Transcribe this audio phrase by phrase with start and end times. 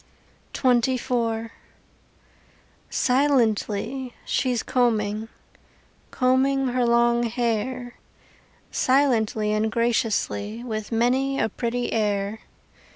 [0.55, 1.51] XXIV
[2.89, 5.29] Silently she's combing,
[6.09, 7.93] Combing her long hair
[8.71, 12.39] Silently and graciously, With many a pretty air.